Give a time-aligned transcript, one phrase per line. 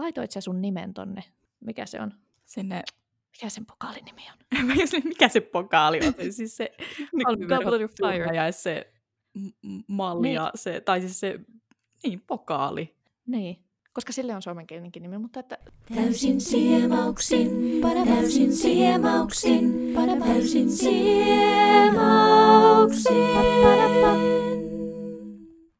[0.00, 1.24] laitoit sä sun nimen tonne?
[1.60, 2.12] Mikä se on?
[2.44, 2.82] Sinne...
[3.36, 4.38] Mikä sen pokaalin nimi on?
[5.04, 6.14] Mikä se pokaali on?
[6.14, 6.72] Se, siis se
[7.48, 8.36] Goblet of Fire.
[8.36, 8.92] ja se
[9.86, 10.34] malli Niin.
[10.34, 11.40] ja se, tai siis se,
[12.04, 12.96] niin, pokaali.
[13.26, 15.58] Niin, koska sille on suomenkielinenkin nimi, mutta että
[15.94, 17.50] Täysin siemauksin,
[18.04, 19.94] täysin siemauksin,
[20.24, 21.90] täysin siemauksin.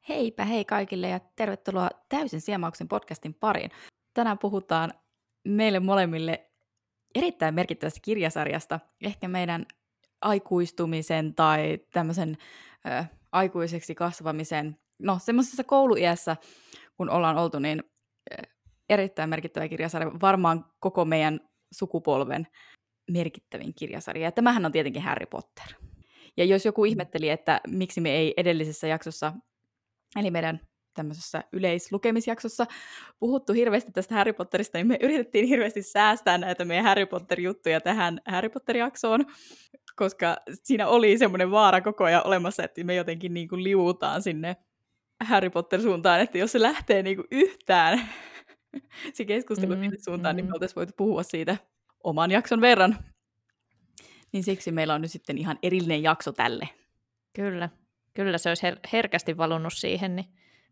[0.08, 3.70] Heipä hei kaikille ja tervetuloa Täysin siemauksen podcastin pariin.
[4.14, 4.92] Tänään puhutaan
[5.48, 6.50] meille molemmille
[7.14, 9.66] erittäin merkittävästä kirjasarjasta, ehkä meidän
[10.22, 12.36] aikuistumisen tai tämmöisen
[12.86, 16.36] ö, aikuiseksi kasvamisen, no semmoisessa kouluiässä,
[16.96, 17.82] kun ollaan oltu, niin
[18.32, 18.42] ö,
[18.88, 21.40] erittäin merkittävä kirjasarja, varmaan koko meidän
[21.72, 22.46] sukupolven
[23.10, 24.24] merkittävin kirjasarja.
[24.24, 25.66] Ja tämähän on tietenkin Harry Potter.
[26.36, 29.32] Ja jos joku ihmetteli, että miksi me ei edellisessä jaksossa,
[30.16, 30.60] eli meidän
[31.00, 32.66] tämmöisessä yleislukemisjaksossa
[33.18, 38.20] puhuttu hirveästi tästä Harry Potterista, niin me yritettiin hirveästi säästää näitä meidän Harry Potter-juttuja tähän
[38.28, 39.26] Harry Potter-jaksoon,
[39.96, 44.56] koska siinä oli semmoinen vaara koko ajan olemassa, että me jotenkin niin kuin liuutaan sinne
[45.24, 48.00] Harry Potter-suuntaan, että jos se lähtee niin kuin yhtään
[49.14, 50.48] se keskustelu Mm, mm, suuntaan, niin mm.
[50.48, 51.56] me oltaisiin voitu puhua siitä
[52.04, 52.98] oman jakson verran.
[54.32, 56.68] Niin siksi meillä on nyt sitten ihan erillinen jakso tälle.
[57.32, 57.68] kyllä,
[58.14, 60.26] kyllä se olisi her- herkästi valunut siihen, niin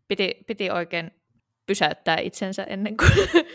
[0.09, 1.11] piti, piti oikein
[1.65, 3.11] pysäyttää itsensä ennen kuin,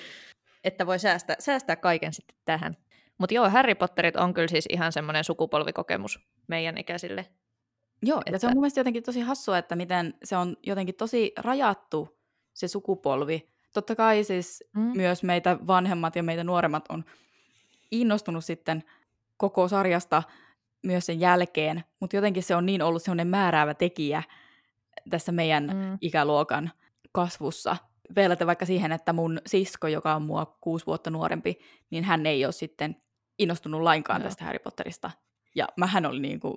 [0.65, 2.77] että voi säästää, säästää kaiken sitten tähän.
[3.19, 7.27] Mutta joo, Harry Potterit on kyllä siis ihan semmoinen sukupolvikokemus meidän ikäisille.
[8.03, 8.31] Joo, että...
[8.33, 12.19] ja se on mun mielestä jotenkin tosi hassua, että miten se on jotenkin tosi rajattu
[12.55, 13.49] se sukupolvi.
[13.73, 14.93] Totta kai siis Mm.
[14.97, 17.05] myös meitä vanhemmat ja meitä nuoremmat on
[17.91, 18.85] innostunut sitten
[19.37, 20.23] koko sarjasta
[20.83, 24.23] myös sen jälkeen, mutta jotenkin se on niin ollut sellainen määräävä tekijä
[25.11, 25.99] tässä meidän Mm.
[26.01, 26.71] ikäluokan
[27.13, 27.77] kasvussa.
[28.17, 31.59] Verraten vaikka siihen, että mun sisko, joka on mua kuusi vuotta nuorempi,
[31.91, 32.97] niin hän ei ole sitten
[33.39, 34.29] innostunut lainkaan Joo.
[34.29, 35.11] tästä Harry Potterista.
[35.55, 36.57] Ja mähän oli niin kuin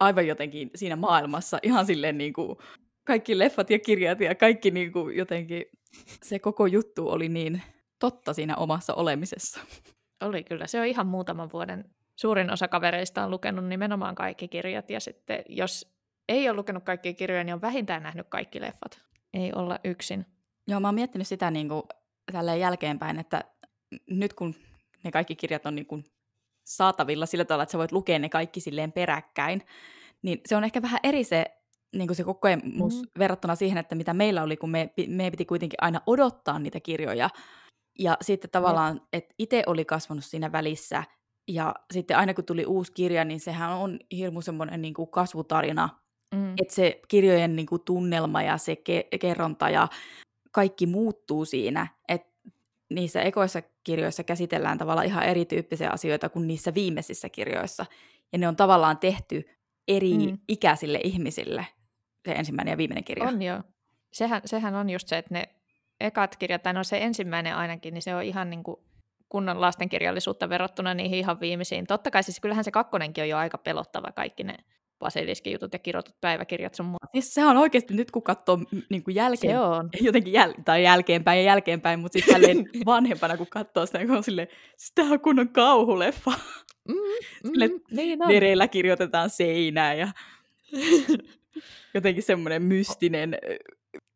[0.00, 2.56] aivan jotenkin siinä maailmassa ihan silleen niin kuin
[3.04, 5.64] kaikki leffat ja kirjat ja kaikki niin kuin jotenkin
[6.22, 7.62] se koko juttu oli niin
[7.98, 9.60] totta siinä omassa olemisessa.
[10.22, 10.66] Oli kyllä.
[10.66, 11.84] Se on ihan muutaman vuoden.
[12.20, 15.95] Suurin osa kavereista on lukenut nimenomaan kaikki kirjat, ja sitten jos
[16.28, 19.00] ei ole lukenut kaikkia kirjoja, niin on vähintään nähnyt kaikki leffat.
[19.34, 20.26] Ei olla yksin.
[20.68, 21.82] Joo, mä oon miettinyt sitä niin kuin
[22.32, 23.44] tälleen jälkeenpäin, että
[24.10, 24.54] nyt kun
[25.04, 26.04] ne kaikki kirjat on niin kuin
[26.66, 29.62] saatavilla sillä tavalla, että sä voit lukea ne kaikki silleen peräkkäin,
[30.22, 31.44] niin se on ehkä vähän eri se,
[31.96, 33.00] niin kuin se kokemus Mm.
[33.00, 33.18] mm.
[33.18, 37.30] verrattuna siihen, että mitä meillä oli, kun me, me piti kuitenkin aina odottaa niitä kirjoja.
[37.98, 41.04] Ja sitten tavallaan, että itse oli kasvanut siinä välissä,
[41.48, 45.88] ja sitten aina kun tuli uusi kirja, niin sehän on hirmu semmoinen niin kuin kasvutarina,
[46.34, 46.52] Mm.
[46.62, 49.88] että se kirjojen niin kuin, tunnelma ja se ke- kerronta ja
[50.52, 52.36] kaikki muuttuu siinä, että
[52.90, 57.86] niissä ekoissa kirjoissa käsitellään tavallaan ihan erityyppisiä asioita kuin niissä viimeisissä kirjoissa.
[58.32, 59.44] Ja ne on tavallaan tehty
[59.88, 60.38] eri Mm.
[60.48, 61.66] ikäisille ihmisille,
[62.24, 63.24] se ensimmäinen ja viimeinen kirja.
[63.28, 63.62] On joo.
[64.12, 65.48] Sehän, sehän on just se, että ne
[66.00, 68.76] ekat kirjat, tai no se ensimmäinen ainakin, niin se on ihan niin kuin
[69.28, 71.86] kunnon lastenkirjallisuutta verrattuna niihin ihan viimeisiin.
[71.86, 74.56] Totta kai siis kyllähän se kakkonenkin on jo aika pelottava, kaikki ne
[74.98, 77.06] basiliskin jutut ja kirjoitut päiväkirjat sun muuta.
[77.12, 78.58] Siis se on oikeasti nyt kun katsoo
[78.90, 79.88] niin kuin jälkeen, Se on.
[80.00, 84.22] jotenkin jäl- tai jälkeenpäin ja jälkeenpäin, mutta sitten tälleen vanhempana kun katsoo sitä, kun on
[84.22, 86.32] silleen, siis tää on kunnon kauhuleffa.
[86.88, 86.94] Mm,
[87.52, 88.28] Sille mm, niin on.
[88.28, 90.08] Vereillä kirjoitetaan seinään ja
[91.94, 93.56] jotenkin semmoinen mystinen ö,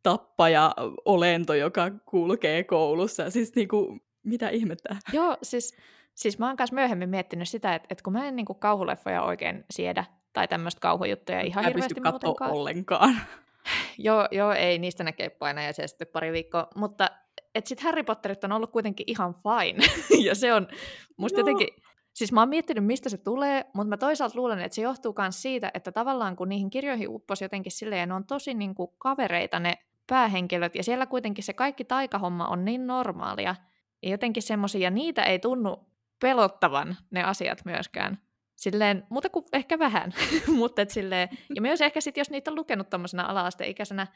[0.03, 0.75] tappaja
[1.05, 3.31] olento, joka kulkee koulussa.
[3.31, 4.97] Siis niinku, mitä ihmettä?
[5.13, 5.77] Joo, siis,
[6.15, 9.23] siis mä oon kanssa myöhemmin miettinyt sitä, että, että kun mä en niin kuin kauhuleffoja
[9.23, 12.51] oikein siedä, tai tämmöistä kauhujuttuja ihan Mä en hirveästi muutenkaan.
[12.51, 13.17] ollenkaan.
[13.99, 17.11] Joo, joo, ei, niistä näkee paina ja se sitten pari viikkoa, mutta
[17.55, 19.87] et sit Harry Potterit on ollut kuitenkin ihan fine,
[20.29, 20.69] ja se on
[21.17, 21.41] musta Joo.
[21.41, 21.69] jotenkin,
[22.15, 25.43] siis mä oon miettinyt, mistä se tulee, mutta mä toisaalta luulen, että se johtuu myös
[25.43, 29.61] siitä, että tavallaan kun niihin kirjoihin upposi jotenkin silleen, ne on tosi niin kuin kavereita
[29.61, 33.55] ne päähenkilöt, ja siellä kuitenkin se kaikki taikahomma on niin normaalia,
[34.03, 35.87] ja jotenkin semmoisia, ja niitä ei tunnu
[36.21, 38.19] pelottavan ne asiat myöskään.
[38.61, 40.13] Silleen, muuta kuin ehkä vähän,
[40.61, 44.07] mutta et silleen, ja myös ehkä sit, jos niitä on lukenut tuommoisena ala-asteikäisenä,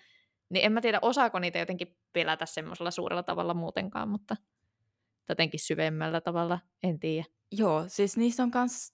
[0.50, 4.36] niin en mä tiedä, osaako niitä jotenkin pelätä semmoisella suurella tavalla muutenkaan, mutta
[5.28, 7.24] jotenkin syvemmällä tavalla, en tiedä.
[7.52, 8.92] Joo, siis niissä on myös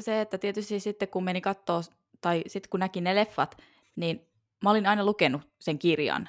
[0.00, 1.82] se, että tietysti sitten kun meni kattoo,
[2.20, 3.56] tai sitten kun näki ne leffat,
[3.96, 4.28] niin
[4.64, 6.28] mä olin aina lukenut sen kirjan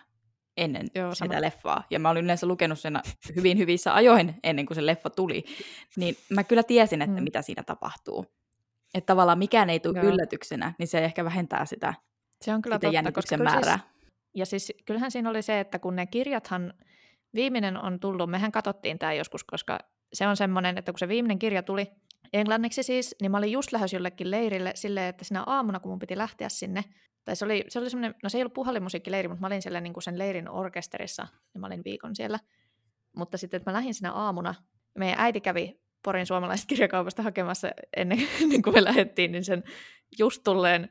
[0.57, 1.29] ennen Joo, Joo, sama.
[1.29, 1.83] sitä leffaa.
[1.89, 2.99] Ja mä olin yleensä lukenut sen
[3.35, 5.43] hyvin hyvissä ajoin ennen kuin se leffa tuli.
[5.95, 7.23] Niin mä kyllä tiesin, että mm.
[7.23, 8.25] mitä siinä tapahtuu.
[8.93, 10.07] Että tavallaan mikään ei tule Joo.
[10.07, 11.93] yllätyksenä, niin se ehkä vähentää sitä,
[12.41, 13.77] Se on kyllä sitä totta, koska kyllä määrää.
[13.77, 13.93] Siis,
[14.35, 16.73] ja siis kyllähän siinä oli se, että kun ne kirjathan
[17.33, 19.79] viimeinen on tullut, mehän katsottiin tämä joskus, koska
[20.13, 21.91] se on semmoinen, että kun se viimeinen kirja tuli
[22.33, 25.99] englanniksi siis, niin mä olin just lähes jollekin leirille silleen, että sinä aamuna, kun mun
[25.99, 26.83] piti lähteä sinne,
[27.25, 29.81] tai se oli, se oli semmoinen, no se ei ollut puhallimusiikkileiri, mutta mä olin siellä
[29.81, 32.39] niin kuin sen leirin orkesterissa, ja mä olin viikon siellä.
[33.15, 34.55] Mutta sitten, että mä lähdin sinä aamuna,
[34.97, 39.63] meidän äiti kävi Porin suomalaisesta kirjakaupasta hakemassa ennen, ennen kuin me lähdettiin, niin sen
[40.19, 40.89] just tulleen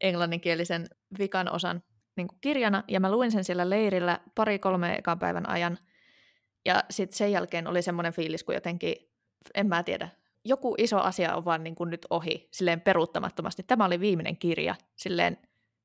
[0.00, 0.86] englanninkielisen
[1.18, 1.82] vikan osan
[2.16, 5.78] niin kuin kirjana, ja mä luin sen siellä leirillä pari-kolme ekan päivän ajan,
[6.64, 8.96] ja sitten sen jälkeen oli semmoinen fiilis, kun jotenkin,
[9.54, 10.08] en mä tiedä,
[10.44, 13.62] joku iso asia on vaan niin kuin nyt ohi, silleen peruuttamattomasti.
[13.62, 15.38] Tämä oli viimeinen kirja, silleen,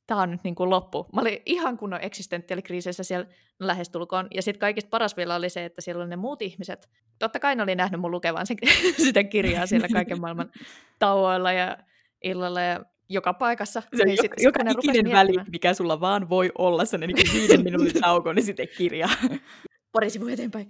[0.08, 1.08] tämä on nyt niin kuin loppu.
[1.14, 3.28] Mä olin ihan kunnon eksistentiaalikriisissä siellä
[3.60, 6.90] lähestulkoon, ja sitten kaikista paras vielä oli se, että siellä oli ne muut ihmiset.
[7.20, 8.58] Totta kai ne oli nähnyt mun lukevan sen,
[9.06, 10.52] sitä kirjaa siellä kaiken maailman
[11.00, 11.78] tauoilla ja
[12.24, 13.84] illalla ja joka paikassa.
[13.96, 17.18] Se niin joka, sit, joka rupes ikinen väli, mikä sulla vaan voi olla, se niin
[17.34, 19.10] viiden minuutin tauko, niin sitten kirja.
[19.94, 20.70] pari sivua eteenpäin.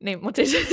[0.00, 0.68] Niin, mutta siis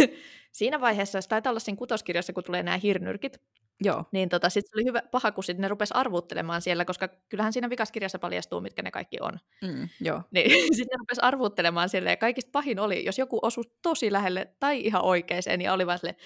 [0.51, 3.41] siinä vaiheessa, se taitaa olla siinä kutoskirjassa, kun tulee nämä hirnyrkit,
[3.81, 4.03] Joo.
[4.11, 7.69] niin tota, sitten oli hyvä, paha, kun sit ne rupes arvuuttelemaan siellä, koska kyllähän siinä
[7.69, 9.39] vikaskirjassa paljastuu, mitkä ne kaikki on.
[9.61, 10.21] Mm, joo.
[10.31, 14.53] Niin sitten ne rupes arvuuttelemaan siellä, ja kaikista pahin oli, jos joku osui tosi lähelle
[14.59, 16.17] tai ihan oikeeseen, ja oli vaan silleen,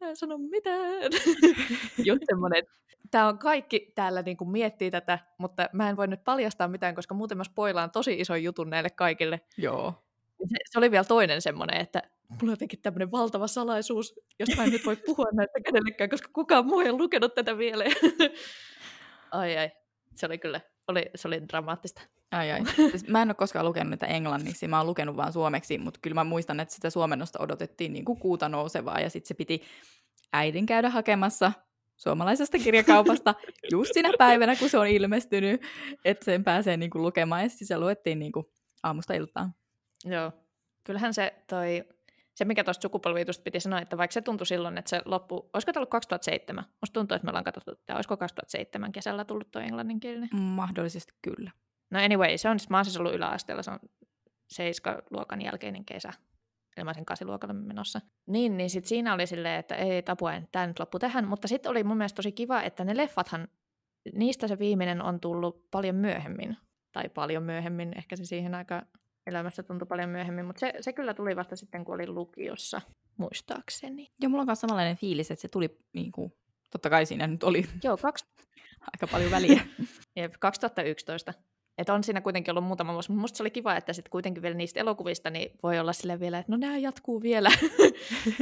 [0.00, 1.02] mä en sano mitään.
[2.06, 2.62] Just semmoinen,
[3.10, 7.14] tämä on kaikki täällä niinku miettii tätä, mutta mä en voi nyt paljastaa mitään, koska
[7.14, 9.40] muuten mä spoilaan tosi ison jutun näille kaikille.
[9.56, 9.94] Joo.
[10.46, 14.64] Se, se oli vielä toinen semmoinen, että mulla on jotenkin tämmöinen valtava salaisuus, josta mä
[14.64, 17.84] en nyt voi puhua näitä kenellekään, koska kukaan muu ei lukenut tätä vielä.
[19.30, 19.70] ai ai,
[20.14, 22.02] se oli kyllä, oli, se oli dramaattista.
[22.30, 22.60] Ai ai.
[22.90, 26.14] Siis mä en ole koskaan lukenut niitä englanniksi, mä oon lukenut vaan suomeksi, mutta kyllä
[26.14, 29.62] mä muistan, että sitä suomennosta odotettiin niin kuin kuuta nousevaa, ja sitten se piti
[30.32, 31.52] äidin käydä hakemassa
[31.96, 33.34] suomalaisesta kirjakaupasta
[33.72, 35.62] just siinä päivänä, kun se on ilmestynyt,
[36.04, 38.46] että sen pääsee niin kuin lukemaan, ja sitten se luettiin niin kuin
[38.82, 39.54] aamusta iltaan.
[40.04, 40.32] Joo,
[40.84, 41.84] kyllähän se toi,
[42.34, 45.72] se mikä tuosta sukupolviitusta piti sanoa, että vaikka se tuntui silloin, että se loppu, olisiko
[45.72, 46.64] tämä ollut 2007?
[46.82, 50.28] Musta tuntuu, että me ollaan katsottu, että olisiko 2007 kesällä tullut tuo englanninkielinen.
[50.32, 51.50] Mahdollisesti kyllä.
[51.90, 53.78] No anyway, se on, mä oon siis ollut yläasteella, se on
[54.50, 56.12] seiska-luokan jälkeinen kesä.
[56.76, 58.00] Eli mä olisin kasiluokalle menossa.
[58.26, 61.28] Niin, niin sit siinä oli silleen, että ei tapua, tämä nyt loppu tähän.
[61.28, 63.48] Mutta sitten oli mun mielestä tosi kiva, että ne leffathan,
[64.12, 66.56] niistä se viimeinen on tullut paljon myöhemmin.
[66.92, 68.82] Tai paljon myöhemmin, ehkä se siihen aika
[69.28, 70.44] elämässä tuntui paljon myöhemmin.
[70.44, 72.80] Mutta se, se kyllä tuli vasta sitten, kun olin lukiossa,
[73.16, 74.08] muistaakseni.
[74.20, 76.32] Joo, mulla on myös samanlainen fiilis, että se tuli, niin kuin,
[76.70, 78.24] totta kai siinä nyt oli Joo, kaksi,
[78.92, 79.60] aika paljon väliä.
[80.16, 81.34] jep, 2011.
[81.78, 84.42] Että on siinä kuitenkin ollut muutama vuosi, mutta musta se oli kiva, että sitten kuitenkin
[84.42, 87.50] vielä niistä elokuvista niin voi olla sille vielä, että no nämä jatkuu vielä.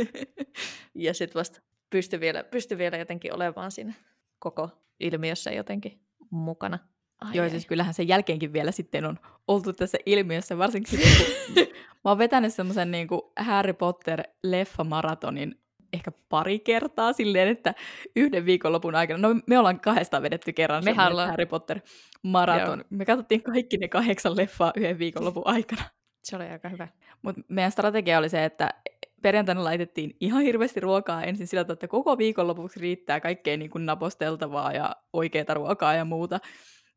[0.95, 1.61] ja sitten vasta
[1.91, 3.95] pysty vielä, pysty vielä jotenkin olemaan siinä
[4.39, 6.01] koko ilmiössä jotenkin
[6.31, 6.79] mukana.
[7.21, 7.51] Ai Joo, ai.
[7.51, 9.19] siis kyllähän sen jälkeenkin vielä sitten on
[9.49, 13.09] oltu tässä ilmiössä, varsinkin sitten, kun mä oon vetänyt semmoisen niin
[13.39, 15.55] Harry Potter-leffamaratonin
[15.93, 17.75] ehkä pari kertaa silleen, että
[18.17, 21.31] yhden viikonlopun aikana, no me ollaan kahdestaan vedetty kerran semmoinen ollaan.
[21.31, 22.85] Harry Potter-maraton.
[22.91, 25.83] Me katsottiin kaikki ne kahdeksan leffaa yhden viikonlopun aikana.
[26.25, 26.89] Se oli aika hyvä.
[27.23, 28.75] Mutta meidän strategia oli se, että
[29.23, 33.87] perjantaina laitettiin ihan hirveästi ruokaa ensin sillä tavalla, että koko viikonlopuksi riittää kaikkea niin kuin
[33.87, 36.41] naposteltavaa ja oikeaa ruokaa ja muuta.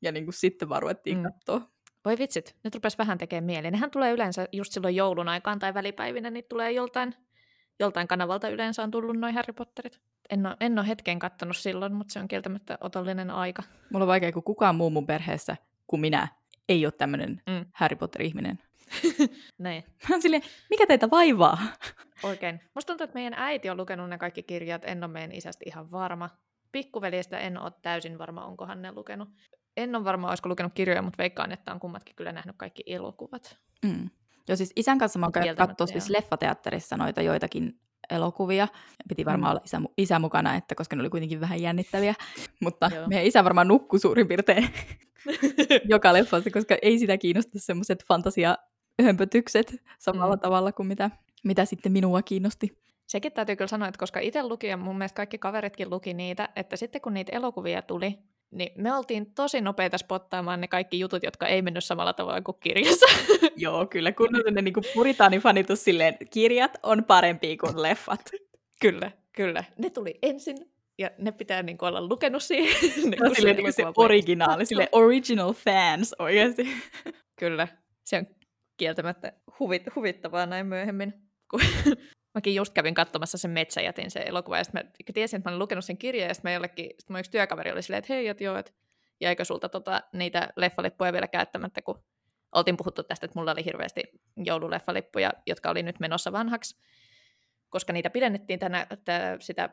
[0.01, 1.23] Ja niin kuin sitten vaan ruvettiin Mm.
[1.23, 1.61] katsoa.
[2.05, 3.71] Voi vitsit, nyt rupesi vähän tekemään mieli.
[3.71, 7.15] Nehän tulee yleensä just silloin joulun aikaan tai välipäivinä, niin tulee joltain,
[7.79, 10.01] joltain kanavalta yleensä on tullut noin Harry Potterit.
[10.29, 13.63] En ole, en ole hetken kattonut silloin, mutta se on kieltämättä otollinen aika.
[13.93, 16.27] Mulla on vaikea, kun kukaan muu mun perheessä kuin minä
[16.69, 17.65] ei ole tämmöinen Mm.
[17.73, 18.59] Harry Potter-ihminen.
[19.57, 19.83] Näin.
[20.09, 21.57] Mä oon silleen, mikä teitä vaivaa?
[22.23, 22.59] Oikein.
[22.75, 25.91] Musta tuntuu, että meidän äiti on lukenut ne kaikki kirjat, en ole meidän isästä ihan
[25.91, 26.29] varma.
[26.71, 29.29] Pikkuveljestä en ole täysin varma, onkohan ne lukenut.
[29.77, 33.57] En ole varma, olisiko lukenut kirjoja, mutta veikkaan, että on kummatkin kyllä nähnyt kaikki elokuvat.
[33.85, 34.09] Mm.
[34.47, 38.67] Joo, siis isän kanssa mä oon käynyt katsoa siis leffateatterissa noita joitakin elokuvia.
[39.09, 39.51] Piti varmaan Mm.
[39.51, 42.13] olla isä, isä mukana, että koska ne oli kuitenkin vähän jännittäviä.
[42.63, 43.07] Mutta Joo.
[43.07, 44.69] meidän isä varmaan nukkui suurin piirtein
[45.93, 50.39] joka leffassa, koska ei sitä kiinnosta semmoiset fantasia-hömpötykset samalla mm.
[50.39, 51.09] tavalla kuin mitä,
[51.43, 52.77] mitä sitten minua kiinnosti.
[53.07, 56.49] Sekin täytyy kyllä sanoa, että koska itse luki ja mun mielestä kaikki kaveritkin luki niitä,
[56.55, 58.19] että sitten kun niitä elokuvia tuli,
[58.51, 62.57] niin me oltiin tosi nopeita spottaamaan ne kaikki jutut, jotka ei mennyt samalla tavalla kuin
[62.59, 63.05] kirjassa.
[63.55, 68.21] Joo, kyllä, kun on ne niinku puritaanifanitus silleen, kirjat on parempia kuin leffat.
[68.81, 69.63] kyllä, kyllä.
[69.77, 70.57] Ne tuli ensin
[70.97, 72.75] ja ne pitää niin olla lukenut siihen.
[73.09, 76.67] No, kun silleen niinku se voi- originaali, sille original fans oikeasti.
[77.39, 77.67] Kyllä,
[78.05, 78.27] se on
[78.77, 81.13] kieltämättä huvit, huvittavaa näin myöhemmin.
[81.51, 81.61] Kun
[82.35, 85.59] mäkin just kävin katsomassa sen Metsäjätin se elokuva, ja sitten mä tiesin, että mä olin
[85.59, 88.43] lukenut sen kirjan, ja sitten jollekin, sit mun yksi työkaveri oli silleen, että hei, että
[88.43, 88.71] joo, että
[89.19, 92.03] jäikö sulta tota, niitä leffalippuja vielä käyttämättä, kun
[92.51, 94.03] oltiin puhuttu tästä, että mulla oli hirveästi
[94.37, 96.77] joululeffalippuja, jotka oli nyt menossa vanhaksi,
[97.69, 99.69] koska niitä pidennettiin tänä, tä, sitä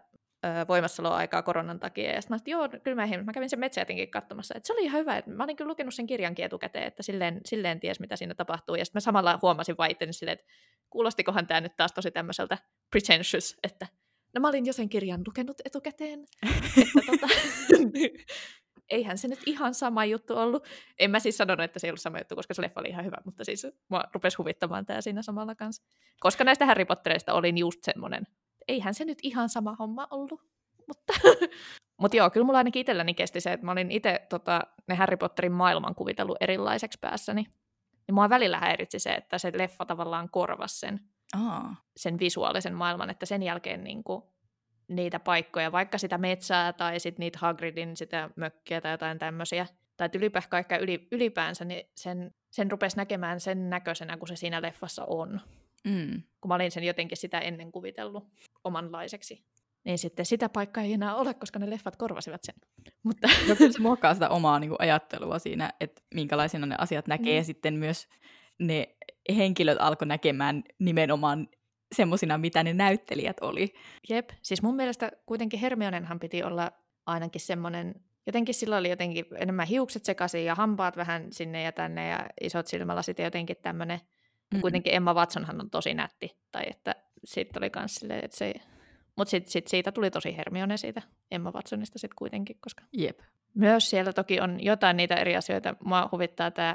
[0.69, 2.13] voimassaoloaikaa koronan takia.
[2.13, 4.55] Ja sitten mä joo, kyllä mä, mä kävin sen metsäjätinkin katsomassa.
[4.57, 7.41] Et se oli ihan hyvä, että mä olin kyllä lukenut sen kirjankin etukäteen, että silleen,
[7.45, 8.75] silleen ties, mitä siinä tapahtuu.
[8.75, 10.47] Ja sitten mä samalla huomasin vaan itteni silleen, että
[10.91, 12.59] kuulostikohan tämä nyt taas tosi tämmöiseltä
[12.91, 13.87] pretentious, että
[14.35, 16.21] no mä olin jo sen kirjan lukenut etukäteen.
[16.83, 17.27] että tota,
[18.91, 20.69] eihän se nyt ihan sama juttu ollut.
[20.99, 23.05] En mä siis sanonut, että se ei ollut sama juttu, koska se leffa oli ihan
[23.05, 25.83] hyvä, mutta siis mua rupesi huvittamaan tämä siinä samalla kanssa.
[26.21, 28.27] Koska näistä Harry Potterista olin just semmoinen,
[28.69, 30.41] eihän se nyt ihan sama homma ollut.
[30.87, 31.13] Mutta,
[32.01, 35.17] mutta joo, kyllä mulla ainakin itselläni kesti se, että mä olin itse tota, ne Harry
[35.17, 37.47] Potterin maailman kuvitellut erilaiseksi päässäni.
[38.09, 41.01] Ja mua välillä häiritsi se, että se leffa tavallaan korvasi sen,
[41.35, 41.77] Aa.
[41.97, 44.23] sen visuaalisen maailman, että sen jälkeen niin kuin,
[44.89, 50.09] niitä paikkoja, vaikka sitä metsää tai sit niitä Hagridin sitä mökkiä tai jotain tämmöisiä, tai
[50.15, 55.41] ylipäänsä yli, ylipäänsä, niin sen, sen rupesi näkemään sen näköisenä, kun se siinä leffassa on.
[55.87, 56.23] Mm.
[56.41, 58.25] Kun mä olin sen jotenkin sitä ennen kuvitellut
[58.65, 59.45] omanlaiseksi.
[59.85, 62.55] Niin sitten sitä paikkaa ei enää ole, koska ne leffat korvasivat sen.
[63.03, 67.07] Mutta No kyllä se muokkaa sitä omaa niin kuin, ajattelua siinä, että minkälaisina ne asiat
[67.07, 67.37] näkee, Mm.
[67.37, 68.09] ja sitten myös
[68.59, 68.97] ne
[69.37, 71.49] henkilöt alkoi näkemään nimenomaan
[71.95, 73.75] semmoisina, mitä ne näyttelijät oli.
[74.09, 76.73] Jep, siis mun mielestä kuitenkin Hermionenhan piti olla
[77.07, 77.95] ainakin semmoinen,
[78.27, 82.67] jotenkin sillä oli jotenkin enemmän hiukset sekaisin ja hampaat vähän sinne ja tänne ja isot
[82.67, 84.01] silmälasit ja jotenkin tämmöinen.
[84.55, 84.61] Mm.
[84.61, 88.55] kuitenkin Emma Watsonhan on tosi nätti, tai että siitä oli kans silleen, että se
[89.17, 93.19] mutta sitten sit siitä tuli tosi Hermione siitä Emma Watsonista sitten kuitenkin, koska Jep.
[93.55, 95.75] myös siellä toki on jotain niitä eri asioita.
[95.85, 96.75] Mua huvittaa tämä,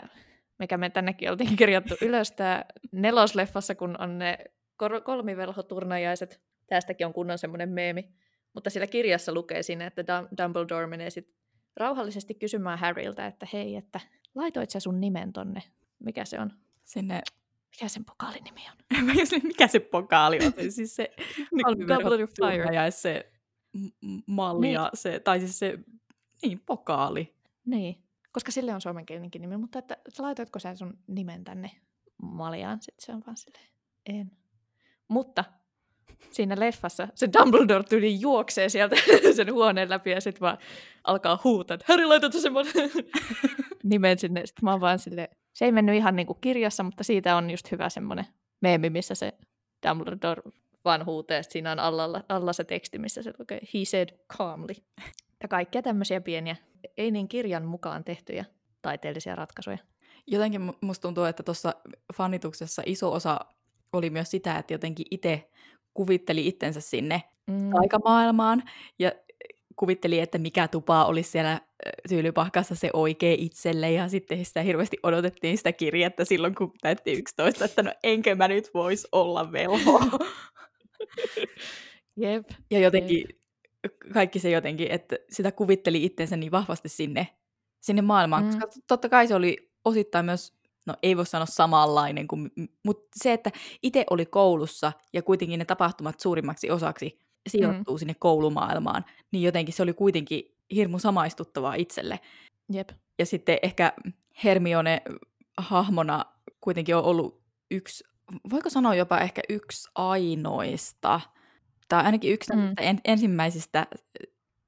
[0.59, 4.37] mikä me tännekin oltiin kirjattu ylös, tämä nelosleffassa, kun on ne
[4.77, 6.41] kor- kolmivelhoturnajaiset.
[6.67, 8.09] Tästäkin on kunnon semmoinen meemi.
[8.53, 11.35] Mutta siellä kirjassa lukee siinä, että Dum- Dumbledore menee sitten
[11.77, 13.99] rauhallisesti kysymään Harryltä, että hei, että
[14.35, 15.63] laitoit sä sun nimen tonne?
[15.99, 16.53] Mikä se on?
[16.83, 17.21] Sinne,
[17.71, 19.05] Mikä sen pokaalin nimi on?
[19.05, 21.11] mä just, mikä se pokaali on, siis se
[21.87, 22.75] Goblet of Fire.
[22.75, 23.31] ja se
[24.27, 24.73] malli Niin.
[24.73, 25.79] ja se, tai siis se,
[26.43, 27.35] niin, pokaali.
[27.65, 31.71] Niin, koska sille on suomenkielinenkin nimi, mutta että, että laitoitko sä sun nimen tänne
[32.21, 32.81] maljaan?
[32.81, 33.67] Sitten se on vaan silleen,
[34.05, 34.31] en.
[35.07, 35.43] Mutta
[36.31, 38.95] siinä leffassa se Dumbledore tyyli juoksee sieltä
[39.35, 40.57] sen huoneen läpi ja sitten vaan
[41.03, 42.73] alkaa huutaa, että Harry, laitat sä semmoinen
[43.83, 44.45] nimen sinne.
[44.45, 47.49] Sitten mä oon vaan silleen, se ei mennyt ihan niin kuin kirjassa, mutta siitä on
[47.51, 48.25] just hyvä semmoinen
[48.61, 49.33] meemi, missä se
[49.89, 50.41] Dumbledore
[51.41, 54.73] sit siinä on alla, alla se teksti, missä se lukee, he said calmly.
[55.43, 56.55] Ja kaikkia tämmöisiä pieniä,
[56.97, 58.45] ei niin kirjan mukaan tehtyjä
[58.81, 59.77] taiteellisia ratkaisuja.
[60.27, 61.73] Jotenkin mu- musta tuntuu, että tuossa
[62.15, 63.39] fanituksessa iso osa
[63.93, 65.49] oli myös sitä, että jotenkin itse
[65.93, 67.75] kuvitteli itsensä sinne Mm.
[67.75, 68.63] aikamaailmaan
[68.99, 69.11] ja
[69.81, 71.61] kuvitteli, että mikä tupa olisi siellä
[72.09, 77.65] tyylypahkassa se oikea itselle ja sitten sitä hirveästi odotettiin sitä kirjettä silloin, kun täytti 11,
[77.65, 80.01] että no enkö mä nyt vois olla velho.
[82.17, 82.49] Jep.
[82.71, 83.25] ja jotenkin
[84.13, 87.27] kaikki se jotenkin, että sitä kuvitteli itsensä niin vahvasti sinne,
[87.81, 88.49] sinne maailmaan, mm.
[88.49, 90.53] koska totta kai se oli osittain myös,
[90.85, 92.51] no ei voi sanoa samanlainen, kuin,
[92.85, 93.51] mutta se, että
[93.83, 97.99] itse oli koulussa ja kuitenkin ne tapahtumat suurimmaksi osaksi sijoittuu mm.
[97.99, 100.43] sinne koulumaailmaan, niin jotenkin se oli kuitenkin
[100.75, 102.19] hirmu samaistuttavaa itselle.
[102.73, 102.89] Jep.
[103.19, 103.93] Ja sitten ehkä
[104.43, 105.01] Hermione
[105.57, 106.25] hahmona
[106.61, 108.03] kuitenkin on ollut yksi,
[108.51, 111.21] voiko sanoa jopa ehkä yksi ainoista,
[111.89, 112.73] tai ainakin yksi Mm.
[112.77, 113.87] en, ensimmäisistä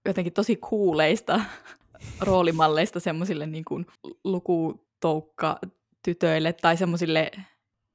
[0.06, 1.42] jotenkin tosi kuuleista
[2.22, 3.86] roolimalleista semmoisille niin kuin
[4.24, 5.60] lukutoukka
[6.06, 7.32] tytöille tai semmoisille,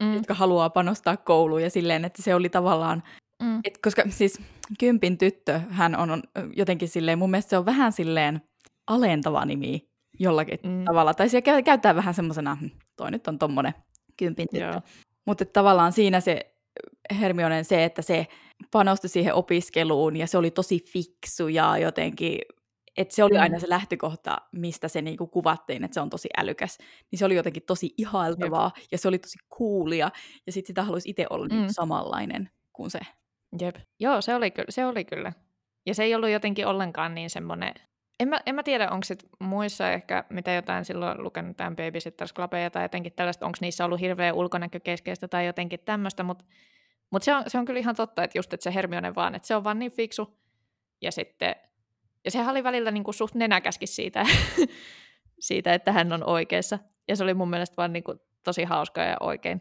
[0.02, 0.14] Mm.
[0.14, 3.02] jotka haluaa panostaa kouluun ja silleen, että se oli tavallaan,
[3.42, 3.61] Mm.
[3.64, 4.40] et koska siis
[4.81, 6.23] kympin tyttö, hän on,
[6.57, 8.41] jotenkin silleen, mun mielestä se on vähän silleen
[8.87, 10.85] alentava nimi jollakin Mm.
[10.85, 13.75] tavalla, tai se käy- käyttää vähän semmoisena, "Hm, toi nyt on tommonen
[14.17, 14.65] kympin tyttö.
[14.67, 14.81] Joo.
[15.27, 16.55] Mutta tavallaan siinä se
[17.21, 18.27] Hermionen se, että se
[18.73, 22.39] panosti siihen opiskeluun ja se oli tosi fiksu ja jotenkin,
[22.97, 23.41] että se oli Mm.
[23.41, 26.79] aina se lähtökohta, mistä se niinku kuvattiin, että se on tosi älykäs.
[27.11, 30.11] Niin se oli jotenkin tosi ihailtavaa ja se oli tosi coolia
[30.47, 31.53] ja sitten sitä haluaisi itse olla mm.
[31.53, 31.57] Mm.
[31.59, 32.99] niinku samanlainen kuin se.
[33.61, 33.76] Jep.
[34.00, 35.33] Joo, se oli, se oli kyllä.
[35.87, 37.75] Ja se ei ollut jotenkin ollenkaan niin semmoinen...
[38.21, 42.35] En mä, en mä tiedä, onko sit muissa ehkä, mitä jotain silloin lukenut tämän Babysitters
[42.35, 46.45] Clubeja tai jotenkin tällaista, onko niissä ollut hirveä ulkonäkökeskeistä tai jotenkin tämmöistä, mutta
[47.11, 49.49] mut se, on, se on kyllä ihan totta, että just että se Hermione vaan, että
[49.49, 50.38] se on vaan niin fiksu.
[51.02, 51.55] Ja sitten,
[52.25, 54.26] ja sehän oli välillä niin kuin suht nenäkäskin siitä,
[55.49, 56.78] siitä, että hän on oikeassa.
[57.09, 59.61] Ja se oli mun mielestä vaan niin kuin tosi hauska ja oikein.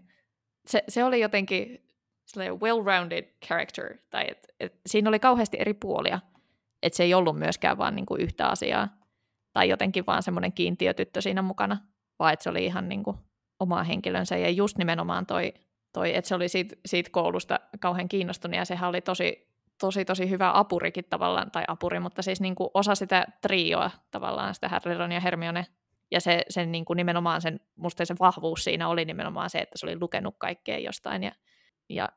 [0.67, 1.86] Se, se oli jotenkin
[2.35, 6.19] well-rounded character, tai et, et siinä oli kauheasti eri puolia,
[6.83, 8.87] että se ei ollut myöskään vaan niinku yhtä asiaa,
[9.53, 11.77] tai jotenkin vaan semmoinen kiintiötyttö siinä mukana,
[12.19, 13.15] vaan että se oli ihan niinku
[13.59, 15.53] oma henkilönsä ja just nimenomaan toi,
[15.93, 19.47] toi että se oli siitä, siitä koulusta kauhean kiinnostunut ja sehän oli tosi,
[19.79, 24.55] tosi, tosi hyvä apurikin tavallaan, tai apuri, mutta siis niin kuin osa sitä trioa tavallaan,
[24.55, 25.65] sitä Harry, Ron ja Hermione,
[26.11, 29.77] ja se, sen niin kuin nimenomaan sen, musta se vahvuus siinä oli nimenomaan se, että
[29.77, 31.31] se oli lukenut kaikkea jostain ja,
[31.89, 32.09] ja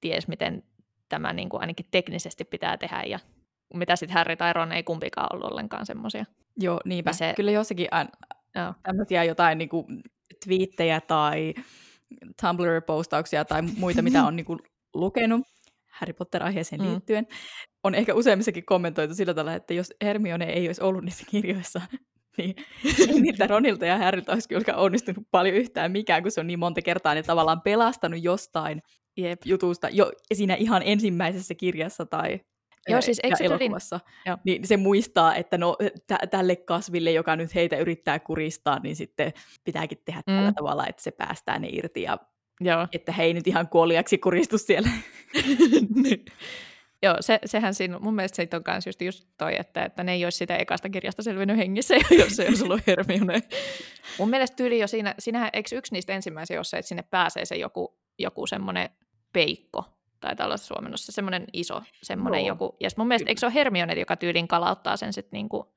[0.00, 0.62] ties miten
[1.08, 3.18] tämä niin kuin ainakin teknisesti pitää tehdä ja
[3.74, 6.24] mitä sitten Harry tai Ron ei kumpikaan ollut ollenkaan semmoisia.
[6.56, 7.12] Joo, niinpä.
[7.12, 8.08] se- Kyllä jossakin an,
[8.54, 8.74] Joo.
[8.82, 9.86] tämmöisiä jotain niin kuin,
[10.44, 11.54] twiittejä tai
[12.40, 14.58] Tumblr-postauksia tai muita, mitä on niin kuin,
[14.94, 15.42] lukenut
[15.90, 16.86] Harry Potter-aiheeseen Mm.
[16.90, 17.26] liittyen.
[17.84, 21.80] On ehkä useammissakin kommentoitu sillä tavalla, että jos Hermione ei olisi ollut niissä kirjoissa,
[22.38, 22.54] niin
[23.22, 26.82] niiltä Ronilta ja Harrylta olisi kyllä onnistunut paljon yhtään mikään, kun se on niin monta
[26.82, 28.82] kertaa ne tavallaan pelastanut jostain
[29.22, 29.42] Jep.
[29.44, 32.40] jutusta jo siinä ihan ensimmäisessä kirjassa tai
[32.88, 34.38] Joo, ää, siis ja se elokuvassa, Joo.
[34.44, 39.32] niin se muistaa, että no tä- tälle kasville, joka nyt heitä yrittää kuristaa, niin sitten
[39.64, 40.34] pitääkin tehdä mm.
[40.34, 42.18] tällä tavalla, että se päästää ne irti ja
[42.60, 42.88] Joo.
[42.92, 44.88] että he ei nyt ihan kuoliaksi kuristu siellä.
[46.02, 46.24] Niin.
[47.02, 50.12] Joo, se, sehän siinä, mun mielestä siitä on myös just, just toi, että, että ne
[50.12, 53.42] ei olisi sitä ekasta kirjasta selvinnyt hengissä, jos se olisi ollut Hermione.
[54.18, 57.44] Mun mielestä tyyli jo siinä, siinähän, eikö yksi niistä ensimmäisiä ole se, että sinne pääsee
[57.44, 58.90] se joku, joku semmoinen
[59.32, 59.84] peikko,
[60.20, 62.76] tai tällaisessa suomennossa, semmoinen iso, semmoinen joku.
[62.80, 65.74] Ja mun mielestä, eikö se ole Hermione, joka tyyliin kalauttaa sen sitten niinku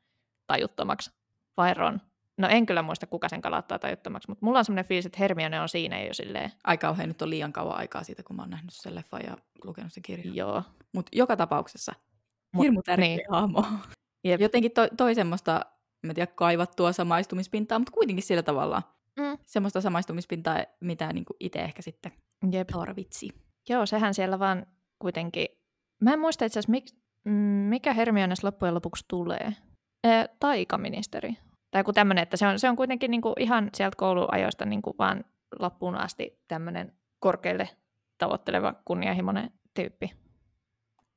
[0.47, 1.11] tajuttomaksi,
[1.57, 2.01] vai Ron?
[2.37, 5.61] No en kyllä muista, kuka sen kalauttaa tajuttomaksi, mutta mulla on semmoinen fiilis, että Hermione
[5.61, 8.49] on siinä jo silleen, Ai kauhean, nyt on liian kauan aikaa siitä, kun mä oon
[8.49, 10.35] nähnyt sen leffan ja lukenut sen kirjan.
[10.35, 10.63] joo.
[10.93, 11.93] Mutta joka tapauksessa
[12.55, 13.21] Mut- hirmu tärkeä niin.
[13.29, 13.65] hahmo.
[14.27, 14.41] Jep.
[14.41, 15.51] Jotenkin toi, toi semmoista,
[16.03, 18.81] mä en tiedä, kaivattua samaistumispintaa, mutta kuitenkin sillä tavalla.
[19.19, 19.37] Mm.
[19.45, 22.11] Semmoista samaistumispintaa, mitä niinku itse ehkä sitten
[22.51, 22.67] Jep.
[22.67, 23.29] tarvitsi.
[23.69, 24.65] Joo, sehän siellä vaan
[24.99, 25.47] kuitenkin...
[26.01, 26.85] Mä en muista itse asiassa, mik,
[27.23, 27.31] mm,
[27.69, 29.55] mikä Hermiones loppujen lopuksi tulee.
[30.03, 31.37] Ee, taikaministeri.
[31.71, 35.25] Tai joku tämmöinen, että se on, se on kuitenkin niinku ihan sieltä kouluajoista niinku vaan
[35.59, 37.69] loppuun asti tämmöinen korkealle
[38.17, 40.11] tavoitteleva kunnianhimoinen tyyppi.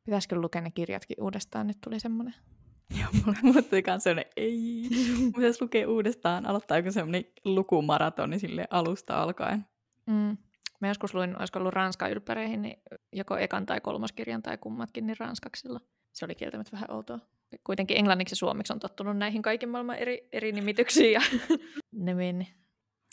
[0.04, 1.66] Pitäisikö lukea ne kirjatkin uudestaan?
[1.66, 2.34] Nyt tuli semmoinen.
[3.00, 4.88] Joo, mulle, mulle tuli sellainen, ei,
[5.36, 9.66] pitäisi lukea uudestaan, aloittaa joku semmoinen lukumaratoni sille alusta alkaen.
[10.06, 10.36] Mm.
[10.80, 15.16] Mä joskus luin, olisiko ollut Ranskan ylppäreihin, niin joko ekan tai kolmoskirjan tai kummatkin, niin
[15.20, 15.80] ranskaksilla.
[16.12, 17.18] Se oli kieltämättä vähän outoa.
[17.64, 21.20] Kuitenkin englanniksi ja suomeksi on tottunut näihin kaiken maailman eri, eri nimityksiin ja
[21.92, 22.38] nimiin.
[22.38, 22.54] niin-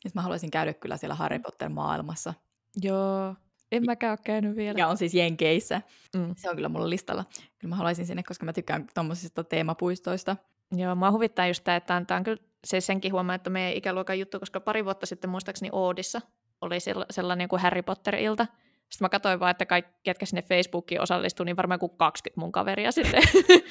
[0.02, 2.34] Siis mä haluaisin käydä kyllä siellä Harry Potter-maailmassa,
[2.82, 3.36] Joo,
[3.71, 4.73] en mäkään ole käynyt vielä.
[4.73, 5.82] mikä on siis Jenkeissä.
[6.17, 6.34] Mm.
[6.38, 7.26] Se on kyllä mulla listalla.
[7.60, 10.38] Kyllä mä haluaisin sinne, koska mä tykkään tommosista teemapuistoista.
[10.76, 14.19] Joo, mua huvittaa just tämä, että tämä on kyllä se senkin huomaa, että meidän ikäluokan
[14.19, 16.21] juttu, koska pari vuotta sitten muistaakseni Oodissa
[16.63, 18.47] oli sella- sellainen kuin Harry Potter-ilta.
[18.89, 22.52] Sitten mä katsoin vaan, että kaikki, ketkä sinne Facebookiin osallistuu, niin varmaan kuin 20 mun
[22.52, 23.23] kaveria sitten.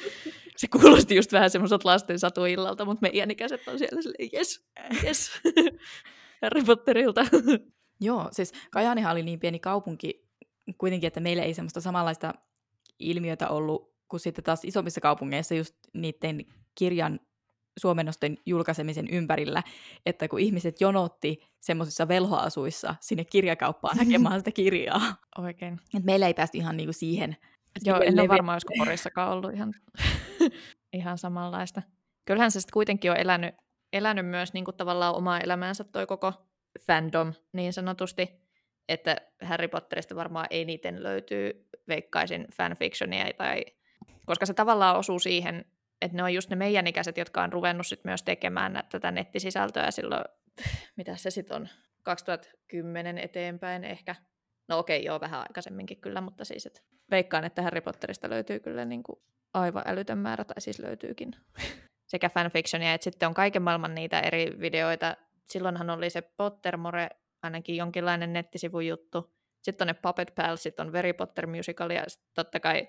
[0.57, 4.67] se kuulosti just vähän semmoiselta lasten satuillalta, mutta meidän ikäiset on siellä silleen, yes,
[5.03, 5.31] yes,
[6.41, 7.25] Harry Potterilta.
[8.01, 10.29] Joo, siis Kajaanihan oli niin pieni kaupunki
[10.77, 12.33] kuitenkin, että meillä ei semmoista samanlaista
[12.99, 17.19] ilmiötä ollut kuin sitten taas isommissa kaupungeissa just niiden kirjan
[17.79, 19.63] suomennosten julkaisemisen ympärillä,
[20.05, 25.01] että kun ihmiset jonotti semmoisissa velhoasuissa sinne kirjakauppaan hakemaan sitä kirjaa.
[25.37, 25.79] Oikein.
[25.97, 27.35] Et meillä ei päästy ihan niinku siihen.
[27.85, 29.73] Joo, en ole varmaan, olisiko Porissakaan ollut ihan,
[30.93, 31.81] ihan samanlaista.
[32.25, 33.55] Kyllähän se sitten kuitenkin on elänyt,
[33.93, 36.33] elänyt myös niin kuin tavallaan omaa elämäänsä toi koko
[36.79, 38.29] fandom niin sanotusti,
[38.89, 43.65] että Harry Potterista varmaan eniten löytyy, veikkaisin, fanfictionia, tai,
[44.25, 45.65] koska se tavallaan osuu siihen,
[46.03, 49.91] että ne on just ne meidän ikäiset, jotka on ruvennut sit myös tekemään tätä nettisisältöä
[49.91, 50.23] silloin,
[50.97, 51.69] mitä se sitten on,
[52.03, 54.15] 2010 eteenpäin ehkä.
[54.67, 58.85] No okei, joo, vähän aikaisemminkin kyllä, mutta siis, että veikkaan, että Harry Potterista löytyy kyllä
[58.85, 59.19] niin kuin
[59.53, 61.35] aivan älytön määrä, tai siis löytyykin
[62.11, 65.17] sekä fanfictionia, että sitten on kaiken maailman niitä eri videoita.
[65.45, 67.09] Silloinhan oli se Pottermore,
[67.43, 69.33] ainakin jonkinlainen nettisivujuttu.
[69.61, 72.87] Sitten on ne Puppet Pals, sitten on Harry Potter musical, ja totta kai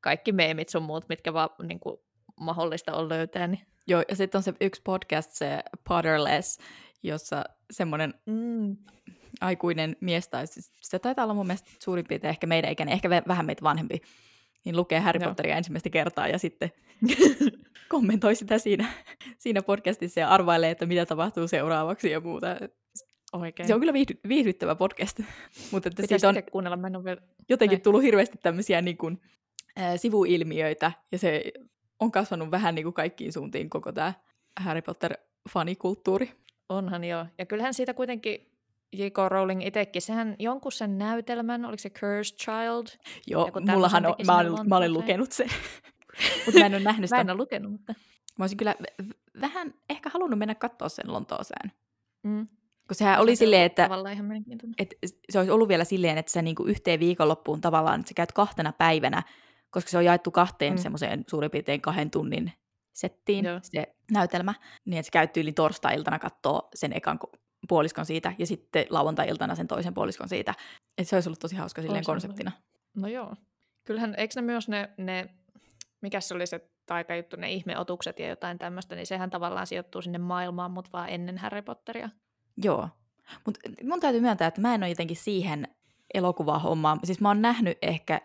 [0.00, 2.00] kaikki meemit sun muut, mitkä vaan niin kuin,
[2.40, 3.46] mahdollista on löytää.
[3.46, 3.60] Niin.
[3.86, 6.58] Joo, ja sitten on se yksi podcast, se Potterless,
[7.02, 8.76] jossa semmoinen Mm.
[9.40, 13.10] aikuinen mies, tai siis se taitaa olla mun mielestä suurin piirtein ehkä meidän ikäinen, ehkä
[13.28, 14.00] vähän meitä vanhempi,
[14.64, 15.28] niin lukee Harry Joo.
[15.30, 16.72] Potteria ensimmäistä kertaa ja sitten
[17.88, 18.88] kommentoi sitä siinä,
[19.38, 22.46] siinä podcastissa ja arvailee, että mitä tapahtuu seuraavaksi ja muuta.
[23.32, 23.66] Oikein.
[23.66, 25.20] Se on kyllä viihdy- viihdyttävä podcast,
[25.72, 27.20] mutta että siitä on kuunnella, mä en ole vielä...
[27.48, 27.82] jotenkin näin.
[27.82, 29.20] tullut hirveästi tämmöisiä niin kuin,
[29.76, 31.52] ää, sivuilmiöitä ja se
[32.00, 34.12] on kasvanut vähän niin kuin kaikkiin suuntiin koko tämä
[34.60, 36.30] Harry Potter-fanikulttuuri.
[36.68, 37.26] Onhan joo.
[37.38, 38.46] Ja kyllähän siitä kuitenkin
[38.92, 39.16] J.K.
[39.28, 42.86] Rowling itsekin, sehän jonkun sen näytelmän, oliko se Cursed Child?
[43.26, 45.48] Joo, mullahan on, mä, olen, mä olen lukenut sen,
[46.46, 47.20] mutta mä en ole nähnyt Mä sitä.
[47.20, 47.94] en ole lukenut, mutta...
[48.38, 49.10] Mä olisin kyllä v-
[49.40, 51.72] vähän ehkä halunnut mennä katsoa sen Lontooseen,
[52.22, 52.46] Mm.
[52.88, 53.88] Kun sehän Se oli on silleen, että,
[54.78, 54.96] että
[55.30, 58.72] se olisi ollut vielä silleen, että sä niinku yhteen viikonloppuun tavallaan, että sä käyt kahtena
[58.72, 59.22] päivänä,
[59.70, 60.78] koska se on jaettu kahteen Mm.
[60.78, 60.82] mm.
[60.82, 62.52] semmoiseen suurin piirtein kahden tunnin
[62.92, 63.60] settiin Joo.
[63.62, 64.54] se näytelmä,
[64.84, 69.54] niin että sä käyt yli torstai-iltana katsoo sen ekan ko- puoliskon siitä ja sitten lauantai-iltana
[69.54, 70.54] sen toisen puoliskon siitä.
[70.98, 72.06] Että se olisi ollut tosi hauska silleen ollut.
[72.06, 72.52] konseptina.
[72.96, 73.34] No joo.
[73.84, 75.28] Kyllähän, eikö ne myös ne, ne
[76.00, 80.18] mikä se oli se taikajuttu, ne ihmeotukset ja jotain tämmöistä, niin sehän tavallaan sijoittuu sinne
[80.18, 82.08] maailmaan, mutta vaan ennen Harry Potteria.
[82.64, 82.88] Joo.
[83.44, 85.68] Mutta mun täytyy myöntää, että mä en ole jotenkin siihen
[86.14, 86.98] elokuvahommaan.
[87.04, 88.20] Siis mä oon nähnyt ehkä,